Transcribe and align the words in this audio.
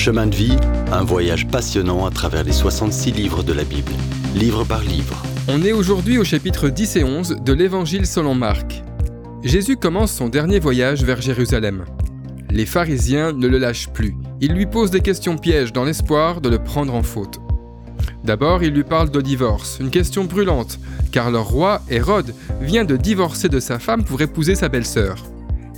Chemin 0.00 0.28
de 0.28 0.34
vie, 0.34 0.56
un 0.92 1.04
voyage 1.04 1.46
passionnant 1.46 2.06
à 2.06 2.10
travers 2.10 2.42
les 2.42 2.52
66 2.52 3.12
livres 3.12 3.42
de 3.42 3.52
la 3.52 3.64
Bible, 3.64 3.92
livre 4.34 4.64
par 4.64 4.80
livre. 4.80 5.22
On 5.46 5.62
est 5.62 5.72
aujourd'hui 5.72 6.16
au 6.16 6.24
chapitre 6.24 6.70
10 6.70 6.96
et 6.96 7.04
11 7.04 7.36
de 7.44 7.52
l'Évangile 7.52 8.06
selon 8.06 8.34
Marc. 8.34 8.82
Jésus 9.42 9.76
commence 9.76 10.10
son 10.10 10.30
dernier 10.30 10.58
voyage 10.58 11.04
vers 11.04 11.20
Jérusalem. 11.20 11.84
Les 12.48 12.64
pharisiens 12.64 13.32
ne 13.32 13.46
le 13.46 13.58
lâchent 13.58 13.90
plus. 13.90 14.16
Ils 14.40 14.54
lui 14.54 14.64
posent 14.64 14.90
des 14.90 15.02
questions 15.02 15.36
pièges 15.36 15.74
dans 15.74 15.84
l'espoir 15.84 16.40
de 16.40 16.48
le 16.48 16.64
prendre 16.64 16.94
en 16.94 17.02
faute. 17.02 17.38
D'abord, 18.24 18.62
ils 18.62 18.72
lui 18.72 18.84
parlent 18.84 19.10
de 19.10 19.20
divorce, 19.20 19.76
une 19.82 19.90
question 19.90 20.24
brûlante, 20.24 20.78
car 21.12 21.30
leur 21.30 21.46
roi, 21.46 21.82
Hérode, 21.90 22.34
vient 22.62 22.86
de 22.86 22.96
divorcer 22.96 23.50
de 23.50 23.60
sa 23.60 23.78
femme 23.78 24.04
pour 24.04 24.22
épouser 24.22 24.54
sa 24.54 24.70
belle-sœur. 24.70 25.22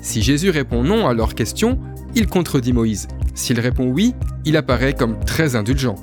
Si 0.01 0.23
Jésus 0.23 0.51
répond 0.51 0.85
non 0.85 1.09
à 1.09 1.13
leur 1.13 1.35
question, 1.35 1.81
il 2.15 2.29
contredit 2.29 2.73
Moïse. 2.73 3.09
S'il 3.35 3.61
répond 3.61 3.87
oui, 3.87 4.15
il 4.45 4.57
apparaît 4.57 4.95
comme 4.95 5.19
très 5.25 5.57
indulgent. 5.57 5.97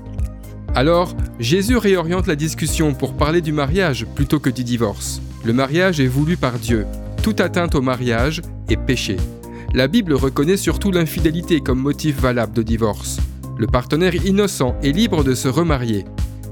Alors, 0.76 1.16
Jésus 1.40 1.78
réoriente 1.78 2.28
la 2.28 2.36
discussion 2.36 2.94
pour 2.94 3.14
parler 3.14 3.42
du 3.42 3.52
mariage 3.52 4.06
plutôt 4.16 4.40
que 4.40 4.50
du 4.50 4.64
divorce. 4.64 5.22
Le 5.44 5.54
mariage 5.54 6.00
est 6.00 6.08
voulu 6.08 6.38
par 6.38 6.60
Dieu. 6.60 6.86
Toute 7.24 7.42
atteinte 7.42 7.76
au 7.76 7.82
mariage 7.82 8.42
est 8.70 8.78
péché. 8.78 9.18
La 9.74 9.88
Bible 9.88 10.14
reconnaît 10.14 10.58
surtout 10.58 10.92
l'infidélité 10.92 11.60
comme 11.62 11.80
motif 11.80 12.20
valable 12.20 12.54
de 12.54 12.64
divorce. 12.64 13.18
Le 13.58 13.68
partenaire 13.68 14.16
innocent 14.26 14.76
est 14.84 14.92
libre 14.92 15.24
de 15.24 15.36
se 15.36 15.48
remarier. 15.48 16.06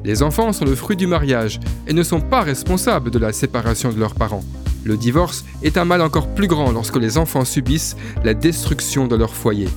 Les 0.03 0.23
enfants 0.23 0.53
sont 0.53 0.65
le 0.65 0.75
fruit 0.75 0.97
du 0.97 1.07
mariage 1.07 1.59
et 1.87 1.93
ne 1.93 2.03
sont 2.03 2.21
pas 2.21 2.41
responsables 2.41 3.11
de 3.11 3.19
la 3.19 3.33
séparation 3.33 3.91
de 3.91 3.99
leurs 3.99 4.15
parents. 4.15 4.43
Le 4.83 4.97
divorce 4.97 5.43
est 5.63 5.77
un 5.77 5.85
mal 5.85 6.01
encore 6.01 6.33
plus 6.33 6.47
grand 6.47 6.71
lorsque 6.71 6.97
les 6.97 7.17
enfants 7.17 7.45
subissent 7.45 7.97
la 8.23 8.33
destruction 8.33 9.07
de 9.07 9.15
leur 9.15 9.33
foyer. 9.33 9.67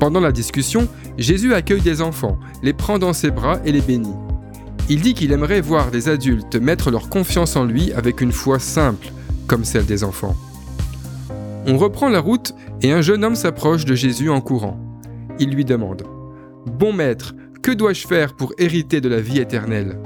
Pendant 0.00 0.20
la 0.20 0.32
discussion, 0.32 0.88
Jésus 1.18 1.52
accueille 1.52 1.82
des 1.82 2.00
enfants, 2.00 2.38
les 2.62 2.72
prend 2.72 2.98
dans 2.98 3.12
ses 3.12 3.30
bras 3.30 3.60
et 3.66 3.70
les 3.70 3.82
bénit. 3.82 4.14
Il 4.88 5.02
dit 5.02 5.12
qu'il 5.12 5.30
aimerait 5.30 5.60
voir 5.60 5.90
des 5.90 6.08
adultes 6.08 6.56
mettre 6.56 6.90
leur 6.90 7.10
confiance 7.10 7.54
en 7.54 7.64
lui 7.64 7.92
avec 7.92 8.22
une 8.22 8.32
foi 8.32 8.58
simple, 8.58 9.12
comme 9.46 9.62
celle 9.62 9.84
des 9.84 10.02
enfants. 10.02 10.34
On 11.66 11.76
reprend 11.76 12.08
la 12.08 12.18
route 12.18 12.54
et 12.80 12.92
un 12.92 13.02
jeune 13.02 13.22
homme 13.24 13.36
s'approche 13.36 13.84
de 13.84 13.94
Jésus 13.94 14.30
en 14.30 14.40
courant. 14.40 14.80
Il 15.38 15.50
lui 15.50 15.66
demande⁇ 15.66 16.02
Bon 16.66 16.94
maître, 16.94 17.34
que 17.62 17.70
dois-je 17.70 18.06
faire 18.06 18.32
pour 18.32 18.54
hériter 18.56 19.02
de 19.02 19.08
la 19.10 19.20
vie 19.20 19.38
éternelle?⁇ 19.38 19.98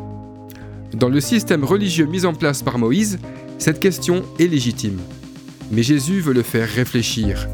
Dans 0.98 1.08
le 1.08 1.20
système 1.20 1.62
religieux 1.62 2.06
mis 2.06 2.27
en 2.27 2.34
place 2.34 2.64
par 2.64 2.79
Moïse, 2.79 3.20
cette 3.58 3.79
question 3.79 4.25
est 4.41 4.48
légitime. 4.48 4.98
Mais 5.70 5.84
Jésus 5.84 6.20
veut 6.20 6.34
le 6.34 6.42
faire 6.42 6.69
réfléchir. 6.69 7.47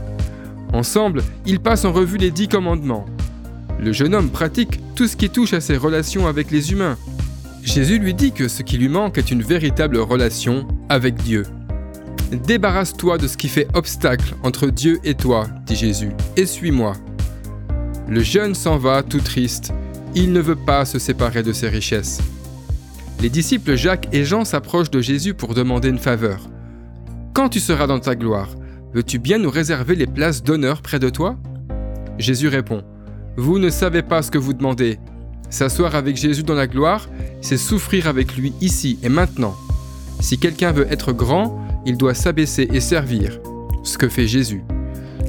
Ensemble, 0.72 1.22
ils 1.46 1.60
passent 1.60 1.84
en 1.84 1.92
revue 1.92 2.18
les 2.18 2.30
dix 2.30 2.48
commandements. 2.48 3.06
Le 3.80 3.92
jeune 3.92 4.14
homme 4.14 4.30
pratique 4.30 4.80
tout 4.94 5.06
ce 5.06 5.16
qui 5.16 5.30
touche 5.30 5.52
à 5.52 5.60
ses 5.60 5.76
relations 5.76 6.26
avec 6.26 6.50
les 6.50 6.72
humains. 6.72 6.96
Jésus 7.62 7.98
lui 7.98 8.14
dit 8.14 8.32
que 8.32 8.48
ce 8.48 8.62
qui 8.62 8.78
lui 8.78 8.88
manque 8.88 9.18
est 9.18 9.30
une 9.30 9.42
véritable 9.42 9.98
relation 9.98 10.66
avec 10.88 11.16
Dieu. 11.16 11.44
Débarrasse-toi 12.30 13.18
de 13.18 13.26
ce 13.26 13.36
qui 13.36 13.48
fait 13.48 13.66
obstacle 13.74 14.34
entre 14.42 14.68
Dieu 14.68 15.00
et 15.02 15.14
toi, 15.14 15.48
dit 15.66 15.76
Jésus, 15.76 16.12
et 16.36 16.46
suis-moi. 16.46 16.94
Le 18.08 18.20
jeune 18.22 18.54
s'en 18.54 18.78
va 18.78 19.02
tout 19.02 19.20
triste. 19.20 19.72
Il 20.14 20.32
ne 20.32 20.40
veut 20.40 20.56
pas 20.56 20.84
se 20.84 20.98
séparer 20.98 21.42
de 21.42 21.52
ses 21.52 21.68
richesses. 21.68 22.20
Les 23.20 23.30
disciples 23.30 23.76
Jacques 23.76 24.08
et 24.12 24.24
Jean 24.24 24.44
s'approchent 24.44 24.90
de 24.90 25.00
Jésus 25.00 25.34
pour 25.34 25.54
demander 25.54 25.88
une 25.88 25.98
faveur. 25.98 26.48
Quand 27.34 27.48
tu 27.48 27.60
seras 27.60 27.86
dans 27.86 28.00
ta 28.00 28.14
gloire, 28.14 28.48
veux-tu 28.94 29.18
bien 29.18 29.38
nous 29.38 29.50
réserver 29.50 29.94
les 29.94 30.06
places 30.06 30.42
d'honneur 30.42 30.82
près 30.82 30.98
de 30.98 31.08
toi? 31.08 31.36
Jésus 32.18 32.48
répond, 32.48 32.82
Vous 33.36 33.58
ne 33.58 33.70
savez 33.70 34.02
pas 34.02 34.22
ce 34.22 34.30
que 34.30 34.38
vous 34.38 34.52
demandez. 34.52 34.98
S'asseoir 35.48 35.94
avec 35.94 36.16
Jésus 36.16 36.42
dans 36.42 36.54
la 36.54 36.66
gloire, 36.66 37.08
c'est 37.40 37.56
souffrir 37.56 38.06
avec 38.06 38.36
lui 38.36 38.52
ici 38.60 38.98
et 39.02 39.08
maintenant. 39.08 39.56
Si 40.20 40.38
quelqu'un 40.38 40.72
veut 40.72 40.86
être 40.90 41.12
grand, 41.12 41.58
il 41.86 41.96
doit 41.96 42.14
s'abaisser 42.14 42.68
et 42.72 42.80
servir, 42.80 43.40
ce 43.82 43.98
que 43.98 44.08
fait 44.08 44.26
Jésus. 44.26 44.62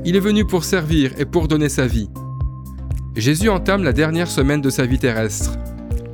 Il 0.05 0.15
est 0.15 0.21
venu 0.21 0.45
pour 0.45 0.63
servir 0.63 1.13
et 1.17 1.25
pour 1.25 1.47
donner 1.47 1.69
sa 1.69 1.87
vie. 1.87 2.09
Jésus 3.15 3.49
entame 3.49 3.83
la 3.83 3.93
dernière 3.93 4.29
semaine 4.29 4.61
de 4.61 4.69
sa 4.69 4.85
vie 4.85 4.99
terrestre. 4.99 5.57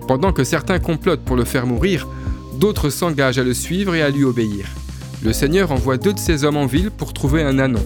Pendant 0.07 0.31
que 0.31 0.43
certains 0.43 0.79
complotent 0.79 1.23
pour 1.23 1.35
le 1.35 1.43
faire 1.43 1.67
mourir, 1.67 2.07
d'autres 2.59 2.89
s'engagent 2.89 3.39
à 3.39 3.43
le 3.43 3.53
suivre 3.53 3.93
et 3.95 4.01
à 4.01 4.09
lui 4.09 4.23
obéir. 4.23 4.67
Le 5.23 5.33
Seigneur 5.33 5.71
envoie 5.71 5.97
deux 5.97 6.13
de 6.13 6.19
ses 6.19 6.43
hommes 6.43 6.57
en 6.57 6.67
ville 6.67 6.91
pour 6.91 7.11
trouver 7.11 7.41
un 7.41 7.57
anon. 7.57 7.83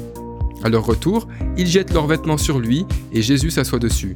À 0.63 0.69
leur 0.69 0.85
retour, 0.85 1.27
ils 1.57 1.67
jettent 1.67 1.93
leurs 1.93 2.07
vêtements 2.07 2.37
sur 2.37 2.59
lui 2.59 2.85
et 3.13 3.21
Jésus 3.21 3.51
s'assoit 3.51 3.79
dessus. 3.79 4.13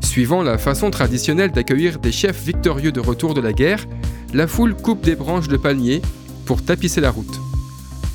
Suivant 0.00 0.42
la 0.42 0.58
façon 0.58 0.90
traditionnelle 0.90 1.52
d'accueillir 1.52 1.98
des 1.98 2.12
chefs 2.12 2.44
victorieux 2.44 2.92
de 2.92 3.00
retour 3.00 3.34
de 3.34 3.40
la 3.40 3.52
guerre, 3.52 3.86
la 4.34 4.46
foule 4.46 4.74
coupe 4.74 5.02
des 5.02 5.16
branches 5.16 5.48
de 5.48 5.56
palmiers 5.56 6.02
pour 6.44 6.62
tapisser 6.62 7.00
la 7.00 7.10
route. 7.10 7.40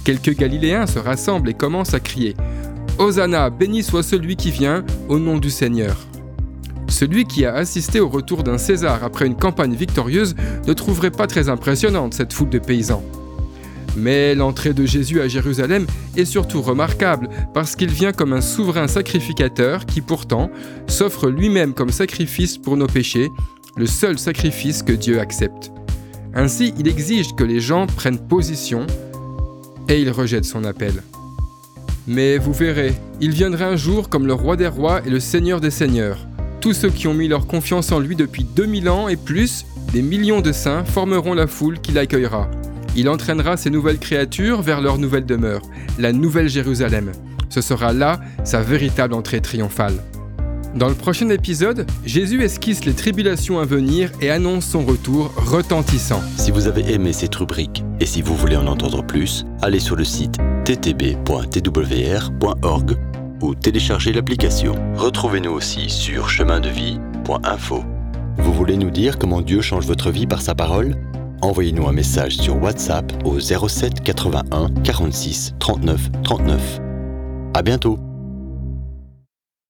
Quelques 0.03 0.35
Galiléens 0.35 0.85
se 0.85 0.99
rassemblent 0.99 1.49
et 1.49 1.53
commencent 1.53 1.95
à 1.95 1.99
crier 1.99 2.35
Hosanna, 2.99 3.49
béni 3.49 3.81
soit 3.81 4.03
celui 4.03 4.35
qui 4.35 4.51
vient, 4.51 4.85
au 5.07 5.19
nom 5.19 5.37
du 5.37 5.49
Seigneur. 5.49 5.95
Celui 6.87 7.25
qui 7.25 7.45
a 7.45 7.55
assisté 7.55 7.99
au 7.99 8.09
retour 8.09 8.43
d'un 8.43 8.57
César 8.57 9.03
après 9.03 9.25
une 9.25 9.35
campagne 9.35 9.73
victorieuse 9.73 10.35
ne 10.67 10.73
trouverait 10.73 11.11
pas 11.11 11.27
très 11.27 11.49
impressionnante 11.49 12.13
cette 12.13 12.33
foule 12.33 12.49
de 12.49 12.59
paysans. 12.59 13.03
Mais 13.99 14.33
l'entrée 14.33 14.73
de 14.73 14.85
Jésus 14.85 15.19
à 15.19 15.27
Jérusalem 15.27 15.85
est 16.15 16.25
surtout 16.25 16.61
remarquable 16.61 17.29
parce 17.53 17.75
qu'il 17.75 17.91
vient 17.91 18.13
comme 18.13 18.33
un 18.33 18.41
souverain 18.41 18.87
sacrificateur 18.87 19.85
qui 19.85 20.01
pourtant 20.01 20.49
s'offre 20.87 21.27
lui-même 21.27 21.73
comme 21.73 21.89
sacrifice 21.89 22.57
pour 22.57 22.77
nos 22.77 22.87
péchés, 22.87 23.29
le 23.75 23.85
seul 23.85 24.17
sacrifice 24.17 24.83
que 24.83 24.93
Dieu 24.93 25.19
accepte. 25.19 25.71
Ainsi, 26.33 26.73
il 26.77 26.87
exige 26.87 27.35
que 27.35 27.43
les 27.43 27.59
gens 27.59 27.87
prennent 27.87 28.19
position 28.19 28.87
et 29.89 30.01
il 30.01 30.09
rejette 30.11 30.45
son 30.45 30.63
appel. 30.63 30.93
Mais 32.07 32.37
vous 32.37 32.53
verrez, 32.53 32.93
il 33.19 33.31
viendra 33.31 33.65
un 33.65 33.75
jour 33.75 34.09
comme 34.09 34.27
le 34.27 34.33
roi 34.33 34.55
des 34.55 34.67
rois 34.67 35.01
et 35.05 35.09
le 35.09 35.19
seigneur 35.19 35.59
des 35.59 35.71
seigneurs. 35.71 36.25
Tous 36.61 36.73
ceux 36.73 36.89
qui 36.89 37.07
ont 37.07 37.13
mis 37.13 37.27
leur 37.27 37.47
confiance 37.47 37.91
en 37.91 37.99
lui 37.99 38.15
depuis 38.15 38.43
2000 38.43 38.89
ans 38.89 39.07
et 39.09 39.15
plus, 39.15 39.65
des 39.91 40.01
millions 40.01 40.41
de 40.41 40.51
saints, 40.51 40.85
formeront 40.85 41.33
la 41.33 41.47
foule 41.47 41.79
qui 41.79 41.91
l'accueillera. 41.91 42.49
Il 42.99 43.07
entraînera 43.07 43.55
ces 43.55 43.69
nouvelles 43.69 43.97
créatures 43.97 44.61
vers 44.61 44.81
leur 44.81 44.97
nouvelle 44.97 45.25
demeure, 45.25 45.61
la 45.99 46.11
Nouvelle 46.11 46.49
Jérusalem. 46.49 47.13
Ce 47.47 47.61
sera 47.61 47.93
là 47.93 48.19
sa 48.43 48.61
véritable 48.61 49.13
entrée 49.13 49.39
triomphale. 49.39 49.93
Dans 50.75 50.89
le 50.89 50.95
prochain 50.95 51.29
épisode, 51.29 51.89
Jésus 52.05 52.43
esquisse 52.43 52.83
les 52.83 52.91
tribulations 52.91 53.57
à 53.57 53.63
venir 53.63 54.11
et 54.19 54.29
annonce 54.29 54.65
son 54.65 54.83
retour 54.83 55.33
retentissant. 55.37 56.21
Si 56.35 56.51
vous 56.51 56.67
avez 56.67 56.91
aimé 56.91 57.13
cette 57.13 57.35
rubrique 57.35 57.85
et 58.01 58.05
si 58.05 58.21
vous 58.21 58.35
voulez 58.35 58.57
en 58.57 58.67
entendre 58.67 59.01
plus, 59.01 59.45
allez 59.61 59.79
sur 59.79 59.95
le 59.95 60.03
site 60.03 60.35
ttb.twr.org 60.65 61.77
ou 63.39 63.55
téléchargez 63.55 64.11
l'application. 64.11 64.75
Retrouvez-nous 64.97 65.51
aussi 65.51 65.89
sur 65.89 66.27
chemindevie.info. 66.27 67.85
Vous 68.39 68.53
voulez 68.53 68.75
nous 68.75 68.91
dire 68.91 69.17
comment 69.17 69.39
Dieu 69.41 69.61
change 69.61 69.85
votre 69.85 70.11
vie 70.11 70.27
par 70.27 70.41
sa 70.41 70.53
parole? 70.53 70.97
Envoyez-nous 71.41 71.87
un 71.87 71.93
message 71.93 72.37
sur 72.37 72.61
WhatsApp 72.61 73.11
au 73.23 73.39
07 73.39 74.01
81 74.01 74.69
46 74.83 75.55
39 75.59 76.09
39. 76.23 76.81
À 77.53 77.61
bientôt 77.61 77.97